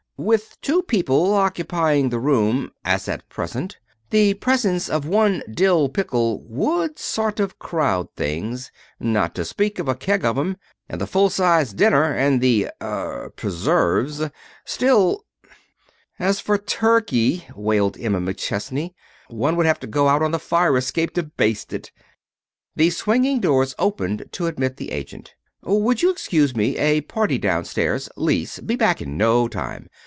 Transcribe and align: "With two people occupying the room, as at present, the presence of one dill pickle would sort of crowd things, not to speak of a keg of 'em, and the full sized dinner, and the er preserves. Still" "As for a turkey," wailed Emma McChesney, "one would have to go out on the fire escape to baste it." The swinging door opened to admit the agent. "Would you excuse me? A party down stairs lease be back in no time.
"With 0.23 0.61
two 0.61 0.83
people 0.83 1.33
occupying 1.33 2.09
the 2.09 2.19
room, 2.19 2.69
as 2.85 3.07
at 3.07 3.27
present, 3.27 3.79
the 4.11 4.35
presence 4.35 4.87
of 4.87 5.07
one 5.07 5.41
dill 5.49 5.89
pickle 5.89 6.43
would 6.43 6.99
sort 6.99 7.39
of 7.39 7.57
crowd 7.57 8.07
things, 8.15 8.69
not 8.99 9.33
to 9.33 9.43
speak 9.43 9.79
of 9.79 9.87
a 9.87 9.95
keg 9.95 10.23
of 10.23 10.37
'em, 10.37 10.57
and 10.87 11.01
the 11.01 11.07
full 11.07 11.31
sized 11.31 11.75
dinner, 11.75 12.13
and 12.13 12.39
the 12.39 12.67
er 12.83 13.33
preserves. 13.35 14.21
Still" 14.63 15.25
"As 16.29 16.39
for 16.39 16.53
a 16.53 16.59
turkey," 16.61 17.47
wailed 17.55 17.97
Emma 17.99 18.21
McChesney, 18.21 18.93
"one 19.27 19.55
would 19.55 19.65
have 19.65 19.79
to 19.79 19.87
go 19.87 20.07
out 20.07 20.21
on 20.21 20.29
the 20.29 20.37
fire 20.37 20.77
escape 20.77 21.15
to 21.15 21.23
baste 21.23 21.73
it." 21.73 21.91
The 22.75 22.91
swinging 22.91 23.39
door 23.39 23.65
opened 23.79 24.25
to 24.33 24.45
admit 24.45 24.77
the 24.77 24.91
agent. 24.91 25.33
"Would 25.63 26.03
you 26.03 26.11
excuse 26.11 26.55
me? 26.55 26.77
A 26.77 27.01
party 27.01 27.39
down 27.39 27.65
stairs 27.65 28.07
lease 28.15 28.59
be 28.59 28.75
back 28.75 29.01
in 29.01 29.17
no 29.17 29.47
time. 29.47 29.89